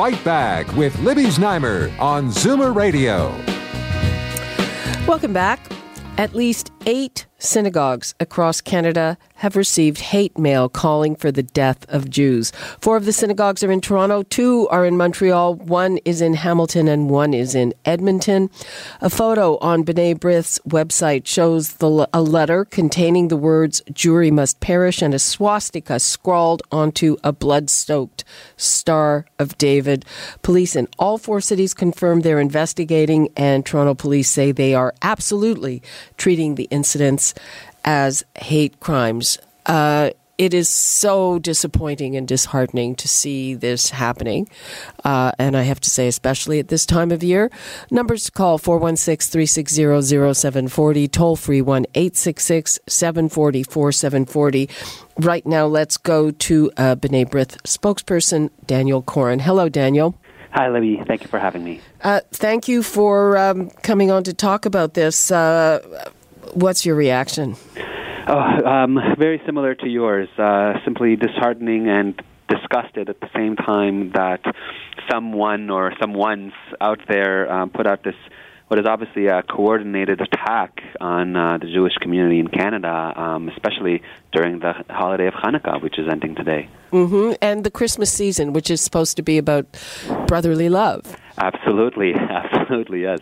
[0.00, 3.36] Fight Back with Libby Znaimer on Zoomer Radio.
[5.06, 5.60] Welcome back.
[6.16, 12.10] At least eight synagogues across Canada have received hate mail calling for the death of
[12.10, 12.52] Jews.
[12.78, 16.88] Four of the synagogues are in Toronto, two are in Montreal, one is in Hamilton,
[16.88, 18.50] and one is in Edmonton.
[19.00, 24.60] A photo on B'nai B'rith's website shows the, a letter containing the words Jewry must
[24.60, 28.24] perish and a swastika scrawled onto a blood stoked
[28.58, 30.04] Star of David.
[30.42, 35.82] Police in all four cities confirmed they're investigating, and Toronto police say they are absolutely
[36.18, 37.32] treating the incidents
[37.84, 39.38] as hate crimes.
[39.66, 44.48] Uh, it is so disappointing and disheartening to see this happening.
[45.04, 47.50] Uh, and I have to say, especially at this time of year.
[47.90, 54.70] Numbers to call 416 360 0740, toll free 1 866 740 4740.
[55.18, 59.40] Right now, let's go to uh, B'nai B'rith spokesperson Daniel Koren.
[59.40, 60.18] Hello, Daniel.
[60.52, 61.02] Hi, Libby.
[61.06, 61.82] Thank you for having me.
[62.02, 65.30] Uh, thank you for um, coming on to talk about this.
[65.30, 65.80] Uh,
[66.54, 67.56] what's your reaction?
[68.26, 70.28] Oh, um, very similar to yours.
[70.38, 74.40] Uh, simply disheartening and disgusted at the same time that
[75.10, 78.14] someone or someone's out there um, put out this
[78.70, 84.00] what is obviously a coordinated attack on uh, the Jewish community in Canada, um, especially
[84.30, 86.68] during the holiday of Hanukkah, which is ending today.
[86.92, 87.32] Mm-hmm.
[87.42, 89.66] And the Christmas season, which is supposed to be about
[90.28, 91.16] brotherly love.
[91.36, 93.18] Absolutely, absolutely, yes.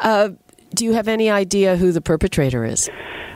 [0.00, 0.30] Uh,
[0.72, 2.88] do you have any idea who the perpetrator is?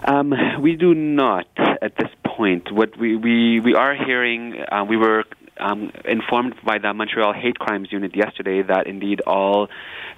[0.04, 2.72] Um, we do not at this point.
[2.72, 5.24] What we we, we are hearing, uh, we were
[5.58, 9.68] um, informed by the Montreal Hate Crimes Unit yesterday that indeed all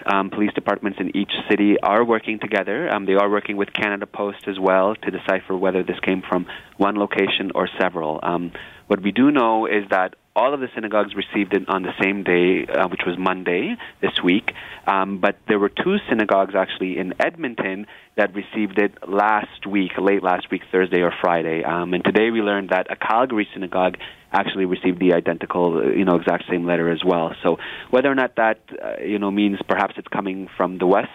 [0.06, 2.88] um, police departments in each city are working together.
[2.92, 6.46] Um, they are working with Canada Post as well to decipher whether this came from
[6.76, 8.20] one location or several.
[8.22, 8.52] Um,
[8.86, 12.22] what we do know is that all of the synagogues received it on the same
[12.22, 14.52] day, uh, which was Monday this week.
[14.86, 20.22] Um, but there were two synagogues actually in Edmonton that received it last week, late
[20.22, 21.62] last week, Thursday or Friday.
[21.64, 23.96] Um, and today we learned that a Calgary synagogue
[24.32, 27.34] actually received the identical, uh, you know, exact same letter as well.
[27.42, 27.58] So
[27.90, 31.10] whether or not that, uh, you know, means perhaps it's coming from the west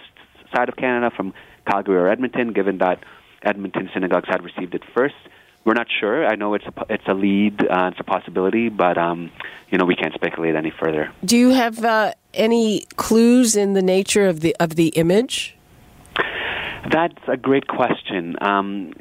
[0.56, 1.34] side of Canada, from
[1.70, 3.04] Calgary or Edmonton, given that
[3.42, 5.16] Edmonton synagogues had received it first
[5.68, 6.26] we're not sure.
[6.26, 9.30] I know it's a it's a lead, uh, it's a possibility, but um,
[9.70, 11.12] you know we can't speculate any further.
[11.26, 15.58] Do you have uh, any clues in the nature of the of the image?
[16.90, 18.38] That's a great question.
[18.40, 18.94] Um,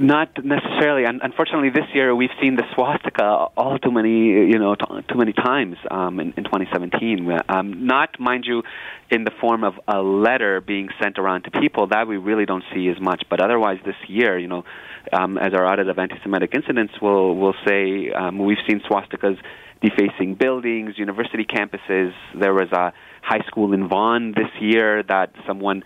[0.00, 1.04] not necessarily.
[1.04, 3.24] Unfortunately, this year we've seen the swastika
[3.56, 7.28] all too many, you know, too many times um, in, in 2017.
[7.48, 8.62] Um, not, mind you,
[9.10, 11.88] in the form of a letter being sent around to people.
[11.88, 13.24] That we really don't see as much.
[13.28, 14.64] But otherwise, this year, you know,
[15.12, 19.38] um, as our audit of anti-Semitic incidents will will say, um, we've seen swastikas
[19.82, 22.12] defacing buildings, university campuses.
[22.38, 25.82] There was a high school in Vaughan this year that someone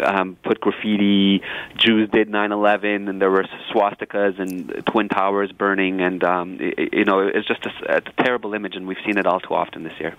[0.00, 1.42] um, put graffiti.
[1.76, 7.04] Jews did 9/11, and there were swastikas and twin towers burning, and um, it, you
[7.04, 9.98] know it's just a, a terrible image, and we've seen it all too often this
[9.98, 10.14] year.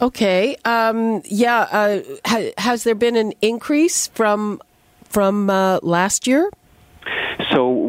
[0.00, 1.60] Okay, um, yeah.
[1.70, 4.60] Uh, ha- has there been an increase from
[5.04, 6.50] from uh, last year?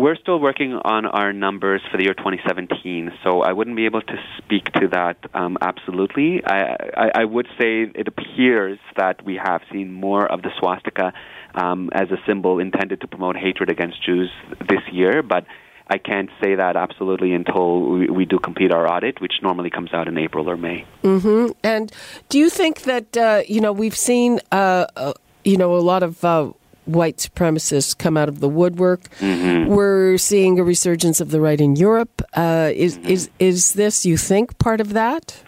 [0.04, 3.10] We're still working on our numbers for the year 2017.
[3.24, 6.44] So I wouldn't be able to speak to that um, absolutely.
[6.46, 11.14] I, I, I, would say it appears that we have seen more of the swastika
[11.56, 14.30] um, as a symbol intended to promote hatred against Jews
[14.68, 15.46] this year, but
[15.88, 19.94] I can't say that absolutely until we, we do complete our audit, which normally comes
[19.94, 20.86] out in April or May.
[21.04, 21.54] Mm-hmm.
[21.64, 21.94] And
[22.28, 25.14] do you think that uh, you know we've seen uh, uh,
[25.46, 26.52] you know a lot of uh,
[26.86, 29.10] white supremacists come out of the woodwork.
[29.20, 29.70] Mm-hmm.
[29.70, 32.22] We're seeing a resurgence of the right in Europe.
[32.34, 33.10] Uh, is mm-hmm.
[33.10, 35.44] is is this you think part of that?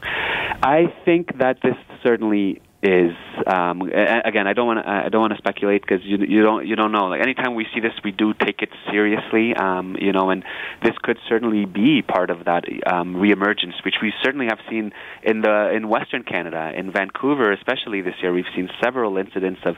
[0.63, 3.15] I think that this certainly is
[3.47, 4.47] um, again.
[4.47, 4.87] I don't want.
[4.87, 7.05] I don't want to speculate because you you don't you don't know.
[7.07, 9.55] Like anytime we see this, we do take it seriously.
[9.55, 10.43] Um, you know, and
[10.83, 14.93] this could certainly be part of that um, reemergence, which we certainly have seen
[15.23, 18.31] in the in Western Canada, in Vancouver, especially this year.
[18.31, 19.77] We've seen several incidents of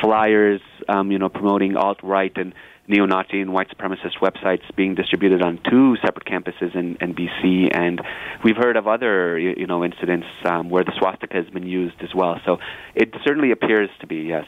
[0.00, 2.54] flyers, um, you know, promoting alt right and
[2.88, 8.00] neo-Nazi and white supremacist websites being distributed on two separate campuses in, in BC, and
[8.44, 12.14] we've heard of other you know incidents um, where the swastika has been used as
[12.14, 12.40] well.
[12.44, 12.58] So
[12.94, 14.46] it certainly appears to be yes.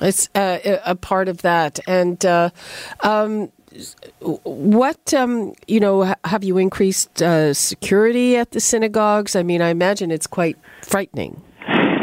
[0.00, 2.50] It's uh, a part of that, and uh,
[3.00, 3.50] um,
[4.20, 9.34] what um, you know have you increased uh, security at the synagogues?
[9.34, 11.40] I mean, I imagine it's quite frightening.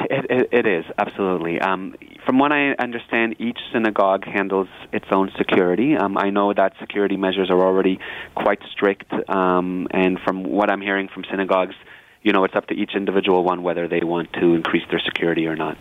[0.09, 1.59] It, it, it is absolutely.
[1.59, 1.95] Um,
[2.25, 5.95] from what I understand, each synagogue handles its own security.
[5.95, 8.00] Um, I know that security measures are already
[8.35, 11.75] quite strict, um, and from what I'm hearing from synagogues,
[12.21, 15.45] you know, it's up to each individual one whether they want to increase their security
[15.45, 15.77] or not.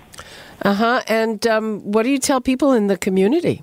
[0.62, 1.02] Uh huh.
[1.06, 3.62] And um, what do you tell people in the community?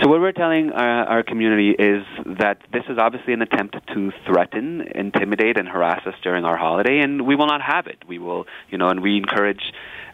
[0.00, 2.06] So what we're telling our, our, community is
[2.38, 7.00] that this is obviously an attempt to threaten, intimidate, and harass us during our holiday,
[7.00, 7.98] and we will not have it.
[8.08, 9.60] We will, you know, and we encourage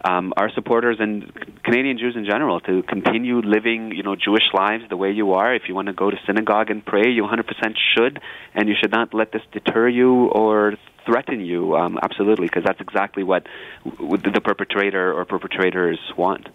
[0.04, 4.82] um, our supporters and Canadian Jews in general to continue living, you know, Jewish lives
[4.88, 5.54] the way you are.
[5.54, 8.20] If you want to go to synagogue and pray, you 100% should,
[8.54, 10.74] and you should not let this deter you or
[11.04, 11.76] threaten you.
[11.76, 13.46] Um, absolutely, because that's exactly what
[13.84, 16.48] the perpetrator or perpetrators want.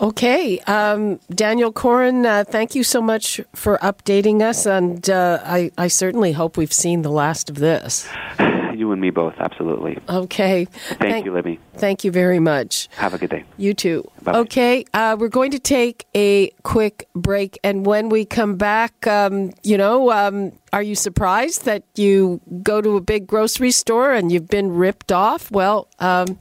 [0.00, 0.60] Okay.
[0.60, 5.88] Um, Daniel Koren, uh, thank you so much for updating us, and uh, I, I,
[5.88, 8.08] certainly hope we've seen the last of this.
[8.78, 9.98] You and me both, absolutely.
[10.08, 10.66] Okay.
[10.66, 11.58] Thank, thank you, Libby.
[11.74, 12.88] Thank you very much.
[12.92, 13.42] Have a good day.
[13.56, 14.08] You too.
[14.22, 14.38] Bye-bye.
[14.38, 19.52] Okay, uh, we're going to take a quick break, and when we come back, um,
[19.64, 24.30] you know, um, are you surprised that you go to a big grocery store and
[24.30, 25.50] you've been ripped off?
[25.50, 26.38] Well, um,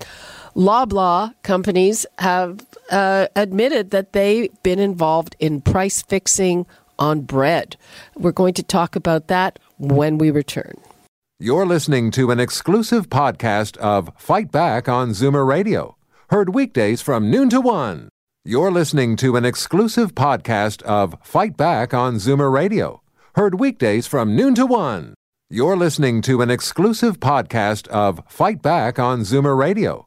[0.58, 6.66] Loblaw companies have uh, admitted that they've been involved in price fixing
[6.98, 7.78] on bread.
[8.16, 10.74] We're going to talk about that when we return.
[11.40, 15.96] You're listening to an exclusive podcast of Fight Back on Zoomer Radio,
[16.32, 18.10] heard weekdays from noon to one.
[18.44, 23.04] You're listening to an exclusive podcast of Fight Back on Zoomer Radio,
[23.36, 25.14] heard weekdays from noon to one.
[25.52, 30.07] You're listening to an exclusive podcast of Fight Back on Zoomer Radio